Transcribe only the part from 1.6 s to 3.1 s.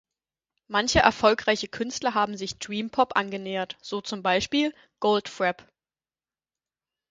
Künstler haben sich Dream